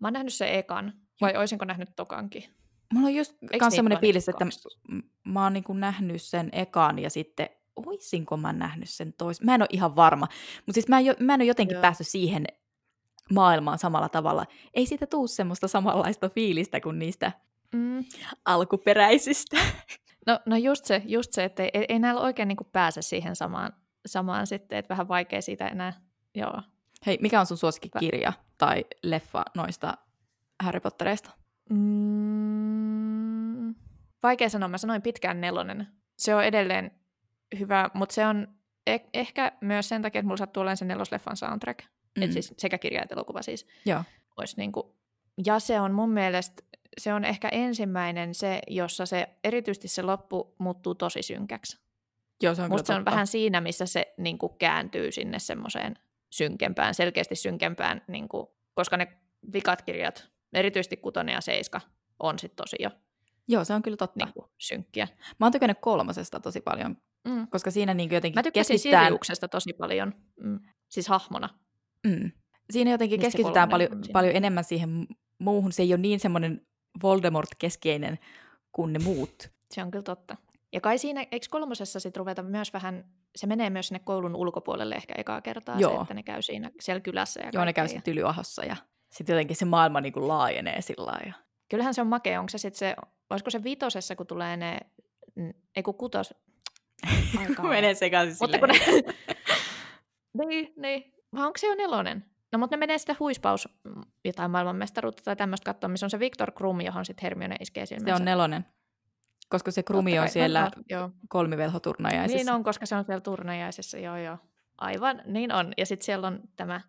[0.00, 2.44] Mä oon nähnyt sen ekan, vai oisinko nähnyt tokankin?
[2.92, 7.10] mulla on just kans semmoinen fiilis, niinku että mä oon niinku nähnyt sen ekan ja
[7.10, 7.48] sitten
[7.86, 9.46] oisinko mä nähnyt sen toisen.
[9.46, 10.26] Mä en ole ihan varma.
[10.56, 11.78] Mutta siis mä en, jo, mä en ole jotenkin Joo.
[11.78, 11.82] Joo.
[11.82, 12.44] päässyt siihen
[13.32, 14.46] maailmaan samalla tavalla.
[14.74, 17.32] Ei siitä tuu semmoista samanlaista fiilistä kuin niistä
[17.74, 18.04] Mm.
[18.44, 19.56] alkuperäisistä.
[20.26, 23.72] No, no just se, just se että ei, ei näillä oikein niin pääse siihen samaan,
[24.06, 25.92] samaan sitten, että vähän vaikea siitä enää.
[26.34, 26.62] Joo.
[27.06, 29.98] Hei, mikä on sun suosikkikirja tai leffa noista
[30.62, 31.30] Harry Pottereista?
[31.70, 33.74] Mm,
[34.22, 35.86] vaikea sanoa, mä sanoin pitkään nelonen.
[36.18, 36.90] Se on edelleen
[37.58, 38.48] hyvä, mutta se on
[38.90, 41.80] eh- ehkä myös sen takia, että mulla sattuu olemaan se nelosleffan soundtrack.
[42.16, 42.22] Mm.
[42.22, 43.66] Et siis sekä kirja että elokuva siis.
[43.86, 44.04] Joo.
[44.36, 44.96] Olisi niinku,
[45.46, 46.62] ja se on mun mielestä,
[47.00, 51.78] se on ehkä ensimmäinen se, jossa se, erityisesti se loppu muuttuu tosi synkäksi.
[52.42, 55.98] Joo, se on Musta se on vähän siinä, missä se niin kuin, kääntyy sinne semmoiseen
[56.30, 59.08] synkempään, selkeästi synkempään, niin kuin, koska ne
[59.52, 61.80] vikat kirjat, erityisesti kutonen ja seiska,
[62.18, 62.90] on sitten tosi jo
[63.48, 64.24] Joo, se on kyllä totta.
[64.24, 65.08] niin kuin, synkkiä.
[65.40, 66.96] Mä oon tykännyt kolmosesta tosi paljon,
[67.28, 67.48] Mm.
[67.48, 69.12] koska siinä niin jotenkin Mä tykkäsin keskitytään...
[69.50, 70.60] Tosi paljon, mm.
[70.88, 71.48] siis hahmona.
[72.06, 72.30] Mm.
[72.70, 74.12] Siinä jotenkin Mistä keskitytään paljon, on siinä?
[74.12, 75.06] paljon enemmän siihen
[75.38, 75.72] muuhun.
[75.72, 76.66] Se ei ole niin semmoinen
[77.02, 78.18] Voldemort-keskeinen
[78.72, 79.50] kuin ne muut.
[79.74, 80.36] Se on kyllä totta.
[80.72, 83.04] Ja kai siinä, eikö kolmosessa sitten ruveta myös vähän,
[83.36, 86.02] se menee myös sinne koulun ulkopuolelle ehkä ekaa kertaa, se, Joo.
[86.02, 87.40] että ne käy siinä siellä kylässä.
[87.40, 88.76] Ja Joo, ne käy sitten Tylyahossa ja
[89.12, 91.34] sitten jotenkin se maailma niin kuin laajenee sillä lailla.
[91.68, 92.96] Kyllähän se on makea, onko se sitten se,
[93.30, 94.78] olisiko se vitosessa, kun tulee ne,
[95.76, 96.34] ei kun kutos,
[97.68, 98.74] Menee sekaisin Mutta kun ne...
[100.46, 101.14] niin, niin.
[101.34, 102.24] Vai onko se jo nelonen?
[102.52, 103.68] No mutta ne menee sitä huispaus
[104.24, 108.16] jotain maailmanmestaruutta tai tämmöistä katsoa, missä on se Victor Krum, johon sitten Hermione iskee silmänsä.
[108.16, 108.66] Se on nelonen.
[109.50, 111.10] Koska se Krumi on kai, siellä no, no, joo.
[111.28, 112.36] kolmivelhoturnajaisissa.
[112.36, 114.38] Niin on, koska se on siellä turnajaisessa, joo joo.
[114.78, 115.72] Aivan, niin on.
[115.76, 116.80] Ja sitten siellä on tämä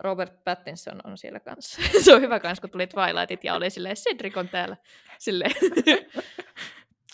[0.00, 1.82] Robert Pattinson on siellä kanssa.
[2.04, 4.76] se on hyvä kans, kun tuli Twilightit ja oli silleen, Cedric on täällä.
[5.18, 5.52] Silleen.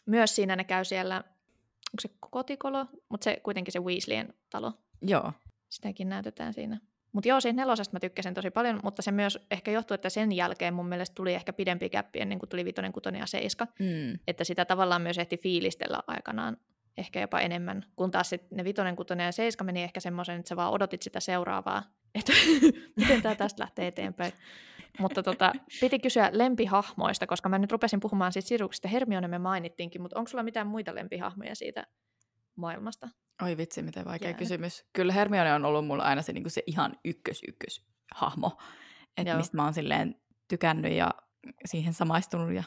[0.06, 4.72] Myös siinä ne käy siellä, onko se kotikolo, mutta se kuitenkin se Weasleyen talo.
[5.02, 5.32] Joo.
[5.68, 6.80] Sitäkin näytetään siinä.
[7.16, 10.32] Mutta joo, siitä nelosesta mä tykkäsin tosi paljon, mutta se myös ehkä johtuu, että sen
[10.32, 13.66] jälkeen mun mielestä tuli ehkä pidempi käppi ennen kuin tuli vitonen, kutonen ja seiska.
[13.78, 14.18] Mm.
[14.26, 16.56] Että sitä tavallaan myös ehti fiilistellä aikanaan
[16.96, 20.48] ehkä jopa enemmän, kun taas sit ne vitonen, kutonen ja seiska meni ehkä semmoisen, että
[20.48, 21.82] sä vaan odotit sitä seuraavaa,
[22.14, 22.32] että
[22.96, 24.32] miten tämä tästä lähtee eteenpäin.
[24.98, 28.88] Mutta tota, piti kysyä lempihahmoista, koska mä nyt rupesin puhumaan siitä Siruksesta.
[28.88, 31.86] Hermione me mainittiinkin, mutta onko sulla mitään muita lempihahmoja siitä
[32.56, 33.08] maailmasta?
[33.42, 34.38] Oi vitsi, miten vaikea Jää.
[34.38, 34.84] kysymys.
[34.92, 38.58] Kyllä Hermione on ollut mulla aina se, niin se ihan ykkös ykkös hahmo.
[39.16, 39.38] Että Joo.
[39.38, 41.14] mistä mä oon silleen tykännyt ja
[41.64, 42.64] siihen samaistunut ja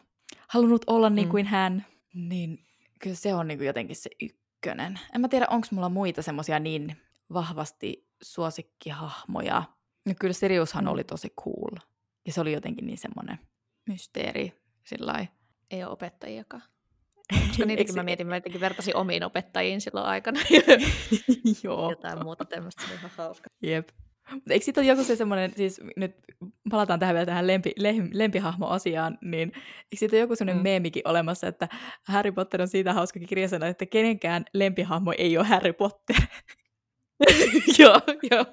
[0.48, 1.32] halunnut olla niin Mm.
[1.32, 1.86] kuin hän.
[2.14, 2.66] Niin
[3.02, 5.00] kyllä se on niin kuin jotenkin se ykkönen.
[5.16, 6.98] En mä tiedä, onko mulla muita semmosia niin
[7.34, 9.64] vahvasti suosikkihahmoja.
[10.06, 10.92] No kyllä Siriushan Mm.
[10.92, 11.76] oli tosi cool.
[12.26, 13.40] Ja se oli jotenkin niin semmoinen
[13.88, 14.54] mysteeri.
[14.86, 15.26] Sillä.
[15.72, 16.64] Ei ole opettajiakaan.
[17.48, 20.40] Koska niitäkin mä mietin, mä jotenkin vertasin omiin opettajiin silloin aikana.
[21.64, 21.90] Joo.
[21.90, 23.50] Jotain muuta tämmöistä, se ihan hauska.
[23.64, 23.90] Jep.
[24.34, 26.16] Mutta eikö sitten ole joku se semmoinen, siis nyt
[26.72, 30.64] palataan tähän vielä tähän lempi, lem, lempihahmo-asiaan, niin eikö siitä ole joku semmoinen Mm.
[30.64, 31.68] meemikin olemassa, että
[32.04, 36.16] Harry Potter on siitä hauskakin kirjasana, että kenenkään lempihahmo ei ole Harry Potter.
[37.80, 38.46] joo, joo.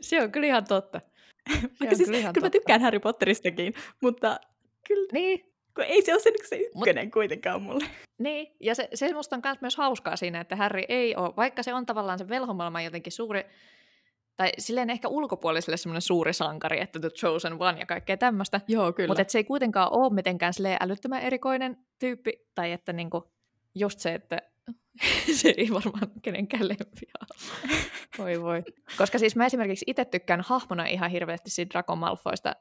[0.00, 1.00] se on kyllä ihan totta.
[1.00, 2.58] Se Vaikka on siis, kyllä ihan kyllä mä totta.
[2.58, 4.40] tykkään Harry Potteristakin, mutta
[4.88, 7.84] kyllä, Niin, kun ei se ole se, niin se ykkönen kuitenkaan mulle.
[8.18, 8.56] niin.
[8.60, 11.86] Ja se, se musta on myös hauskaa siinä, että Harry ei ole, vaikka se on
[11.86, 13.44] tavallaan se velhomaailman jotenkin suuri,
[14.36, 18.92] tai silleen ehkä ulkopuoliselle semmoinen suuri sankari, että The Chosen One ja kaikkea tämmöistä, Joo,
[18.92, 19.08] kyllä.
[19.08, 23.32] Mutta se ei kuitenkaan ole mitenkään silleen älyttömän erikoinen tyyppi, tai että niinku,
[23.74, 24.38] just se, että
[25.40, 27.12] se ei varmaan kenenkään lempiä.
[28.18, 28.62] Voi voi.
[28.98, 32.56] Koska siis mä esimerkiksi itse tykkään hahmona ihan hirveästi siitä Draco Malfoista,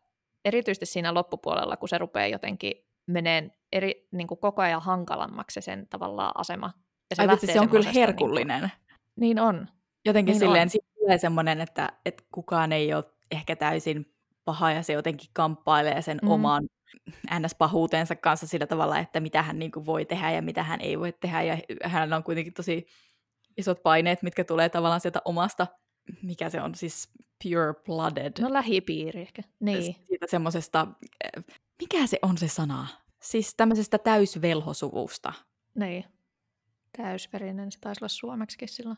[0.45, 2.73] erityisesti siinä loppupuolella, kun se rupeaa jotenkin
[3.07, 6.73] meneen eri, niin kuin koko ajan hankalammaksi se sen tavallaan asema.
[7.09, 8.61] Ja Ai vitsi, se on kyllä herkullinen.
[8.61, 8.71] Niin,
[9.15, 9.67] niin on.
[10.05, 10.69] Jotenkin Niin silleen, on.
[10.69, 14.13] siitä tulee semmoinen, että, että kukaan ei ole ehkä täysin
[14.45, 16.31] paha ja se jotenkin kamppailee sen mm.
[16.31, 16.63] oman
[17.31, 20.99] NS-pahuutensa kanssa sillä tavalla, että mitä hän niin kuin voi tehdä ja mitä hän ei
[20.99, 21.43] voi tehdä.
[21.43, 22.85] Ja hänellä on kuitenkin tosi
[23.57, 25.67] isot paineet, mitkä tulee tavallaan sieltä omasta,
[26.21, 27.09] mikä se on siis
[27.43, 28.41] pure-blooded.
[28.41, 29.41] No lähipiiri ehkä.
[29.59, 29.95] Niin.
[30.07, 30.87] Siitä semmoisesta,
[31.81, 32.87] mikä se on se sana?
[33.19, 35.33] Siis tämmöisestä täysvelhosuvusta.
[35.75, 36.05] Niin.
[36.97, 38.97] Täysverinen, se taisi olla suomeksikin silloin.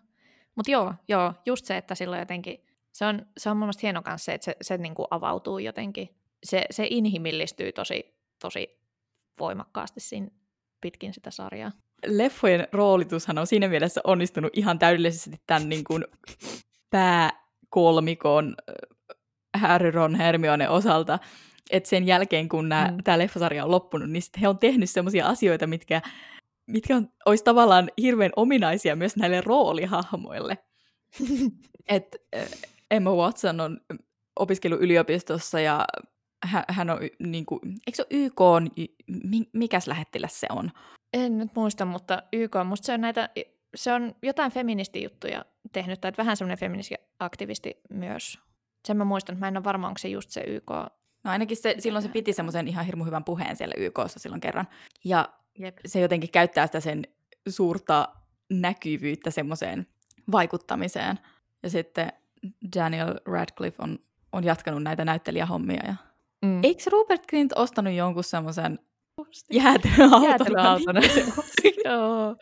[0.55, 4.01] Mutta joo, joo, just se, että silloin jotenkin, se on, se on mun mielestä hieno
[4.01, 6.09] kanssa se, että se, se niinku avautuu jotenkin.
[6.43, 8.79] Se, se inhimillistyy tosi, tosi
[9.39, 10.27] voimakkaasti siinä
[10.81, 11.71] pitkin sitä sarjaa.
[12.05, 16.05] Leffojen roolitushan on siinä mielessä onnistunut ihan täydellisesti tämän niin kuin
[16.93, 21.19] pääkolmikon äh, Harry, Ron, Hermione osalta,
[21.71, 23.03] että sen jälkeen, kun mm.
[23.03, 26.01] tämä leffasarja on loppunut, niin he on tehnyt sellaisia asioita, mitkä,
[26.67, 30.57] mitkä on, olisi tavallaan hirveän ominaisia myös näille roolihahmoille.
[31.89, 32.15] Et
[32.91, 33.81] Emma Watson on
[34.35, 35.85] opiskellut yliopistossa ja
[36.69, 38.69] hän on, niin kuin, eikö se ole YK, on,
[39.53, 40.71] mikäs lähettiläs se on?
[41.13, 43.29] En nyt muista, mutta YK, musta se on näitä,
[43.75, 48.39] se on jotain feministijuttuja tehnyt, tai vähän semmoinen feministiaktivisti myös.
[48.85, 50.69] Sen mä muistan, että mä en ole varma, onko se just se YK.
[51.23, 54.67] No ainakin se, silloin se piti semmoisen ihan hirmu hyvän puheen siellä YKssa silloin kerran.
[55.03, 55.77] Ja Jep.
[55.85, 57.07] se jotenkin käyttää sitä sen
[57.49, 58.09] suurta
[58.49, 59.87] näkyvyyttä semmoiseen
[60.31, 61.19] vaikuttamiseen.
[61.63, 62.13] Ja sitten
[62.75, 63.99] Daniel Radcliffe on,
[64.31, 65.83] on jatkanut näitä näyttelijähommia.
[65.87, 65.95] Ja...
[66.41, 66.59] Mm.
[66.63, 68.79] Eikö Rupert Grint ostanut jonkun semmoisen
[69.51, 70.23] jäätelöauton?
[70.23, 70.95] Jäätelöauton.
[71.85, 72.35] Joo.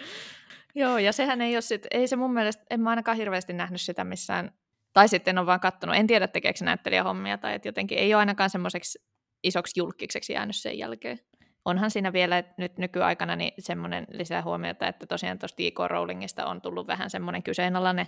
[0.76, 3.82] Joo, ja sehän ei ole sit, ei se mun mielestä, en mä ainakaan hirveästi nähnyt
[3.82, 4.52] sitä missään,
[4.94, 8.20] tai sitten on vaan kattonut, en tiedä tekeekö se näyttelijähommia, tai että jotenkin ei ole
[8.20, 9.00] ainakaan semmoiseksi
[9.44, 11.20] isoksi julkiseksi jäänyt sen jälkeen.
[11.66, 15.80] Onhan siinä vielä nyt nykyaikana niin semmoinen lisää huomiota, että tosiaan tuosta J.K.
[15.88, 18.08] Rowlingista on tullut vähän semmoinen kyseenalainen,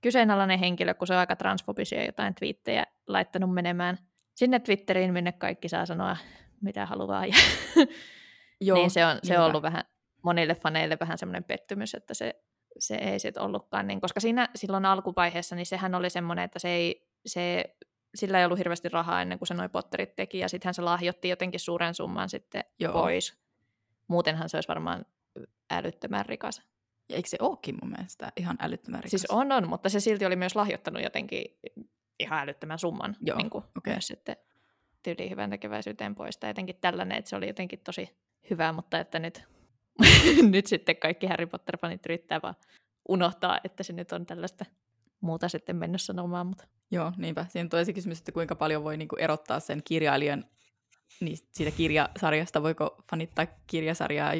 [0.00, 3.98] kyseenalainen henkilö, kun se on aika transfobisia jotain twiittejä laittanut menemään
[4.34, 6.16] sinne Twitteriin, minne kaikki saa sanoa
[6.60, 7.26] mitä haluaa.
[7.26, 7.34] Ja
[8.60, 9.84] Joo, niin se on, se on ollut vähän
[10.22, 12.42] monille faneille vähän semmoinen pettymys, että se,
[12.78, 16.68] se ei sitten ollutkaan niin, koska siinä silloin alkuvaiheessa niin sehän oli semmoinen, että se
[16.68, 17.76] ei, se,
[18.14, 21.28] sillä ei ollut hirveästi rahaa ennen kuin se noin Potterit teki, ja sittenhän se lahjoitti
[21.28, 22.92] jotenkin suuren summan sitten Joo.
[22.92, 23.40] pois.
[24.08, 25.06] Muutenhan se olisi varmaan
[25.70, 26.62] älyttömän rikas.
[27.08, 29.10] Ja eikö se olekin mun mielestä ihan älyttömän rikas?
[29.10, 31.44] Siis on, on, mutta se silti oli myös lahjoittanut jotenkin
[32.18, 33.92] ihan älyttömän summan Joo, niin kuin okay.
[33.92, 34.36] myös sitten
[35.02, 36.36] tyyliin hyvän tekeväisyyteen pois.
[36.36, 38.16] Tai jotenkin tällainen, että se oli jotenkin tosi
[38.50, 39.44] hyvä, mutta että nyt,
[40.50, 42.54] nyt sitten kaikki Harry Potter-fanit yrittää vaan
[43.08, 44.64] unohtaa, että se nyt on tällaista
[45.20, 46.46] muuta sitten mennä sanomaan.
[46.46, 46.64] Mutta...
[46.90, 47.46] Joo, niinpä.
[47.48, 50.44] Siinä tulee se kysymys, että kuinka paljon voi niinku erottaa sen kirjailijan
[51.20, 52.62] niin siitä kirjasarjasta.
[52.62, 54.32] Voiko fanittaa kirjasarjaa,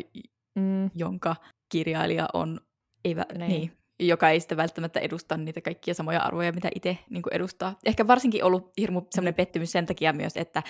[0.54, 0.90] mm.
[0.94, 1.36] jonka
[1.68, 2.60] kirjailija on,
[3.04, 3.48] ei, niin.
[3.48, 7.78] niin, joka ei sitten välttämättä edusta niitä kaikkia samoja arvoja, mitä itse niin edustaa.
[7.84, 10.62] Ehkä varsinkin ollut hirmu sellainen pettymys sen takia myös, että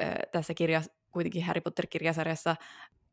[0.00, 2.56] ö, tässä kirja, kuitenkin Harry Potter-kirjasarjassa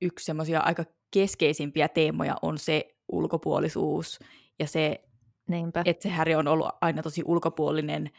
[0.01, 4.19] yksi semmoisia aika keskeisimpiä teemoja on se ulkopuolisuus
[4.59, 5.01] ja se,
[5.47, 5.81] Niinpä.
[5.85, 8.09] että se Harry on ollut aina tosi ulkopuolinen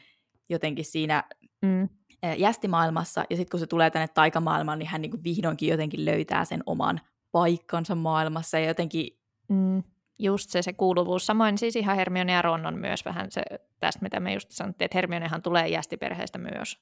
[0.49, 1.25] jotenkin siinä
[1.63, 1.89] mm.
[2.37, 6.63] jästimaailmassa, ja sitten kun se tulee tänne taikamaailmaan, niin hän niin vihdoinkin jotenkin löytää sen
[6.67, 7.01] oman
[7.33, 9.83] paikkansa maailmassa, ja jotenkin mm
[10.19, 11.27] just se, se kuuluvuus.
[11.27, 13.43] Samoin siis ihan Hermione ja Ron on myös vähän se,
[13.81, 16.79] tästä mitä me just sanottiin, että Hermionehan tulee jästiperheestä myös.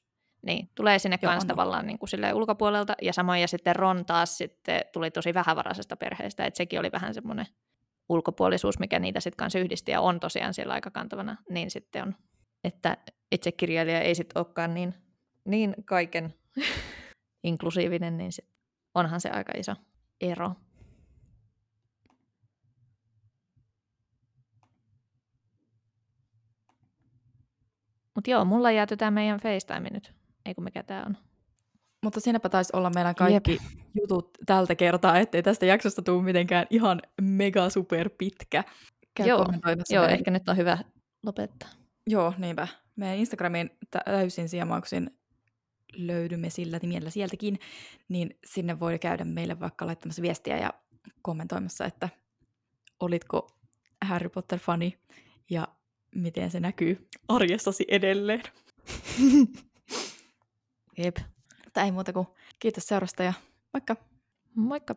[0.47, 4.39] Niin, tulee sinne Joo, kanssa tavallaan niin kuin ulkopuolelta, ja samoin ja sitten Ron taas
[4.39, 7.47] sitten tuli tosi vähävaraisesta perheestä, että sekin oli vähän semmoinen
[8.09, 12.15] ulkopuolisuus, mikä niitä sitten kanssa yhdisti, ja on tosiaan siellä aika kantavana, niin sitten on,
[12.65, 12.97] että
[13.33, 14.95] itse kirjailija ei sitten olekaan niin,
[15.45, 16.35] niin kaiken
[17.45, 18.49] inklusiivinen, niin sit
[18.95, 19.75] onhan se aika iso
[20.21, 20.53] ero.
[28.15, 30.24] Mutta joo, mulla jääty tämä meidän FaceTime nyt.
[30.47, 31.17] Ei kun mikä tämä on.
[32.05, 33.63] Mutta siinäpä taisi olla meidän kaikki Jep.
[34.01, 38.65] jutut tältä kertaa, ettei tästä jaksosta tule mitenkään ihan mega super pitkä.
[39.15, 39.47] Käy joo,
[39.91, 40.79] joo ehkä nyt on hyvä
[41.23, 41.69] lopettaa.
[42.07, 42.69] Joo, niinpä.
[42.97, 45.11] Meidän Instagramin täysin siemauksin
[45.97, 47.59] löydymme sillä nimellä sieltäkin,
[48.09, 50.75] niin sinne voi käydä meille vaikka laittamassa viestiä ja
[51.23, 52.09] kommentoimassa, että
[53.01, 53.49] olitko
[54.05, 54.99] Harry Potter-fani
[55.51, 55.69] ja
[56.15, 58.43] miten se näkyy arjessasi edelleen.
[60.99, 61.17] Jep.
[61.65, 62.27] Mutta ei muuta kuin
[62.59, 63.33] kiitos seurasta ja
[63.73, 63.97] moikka!
[64.55, 64.95] Moikka!